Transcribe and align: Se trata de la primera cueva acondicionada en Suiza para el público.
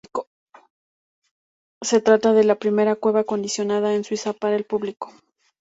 Se 1.83 2.01
trata 2.01 2.33
de 2.33 2.43
la 2.43 2.55
primera 2.55 2.95
cueva 2.95 3.19
acondicionada 3.19 3.93
en 3.93 4.03
Suiza 4.03 4.33
para 4.33 4.55
el 4.55 4.63
público. 4.63 5.13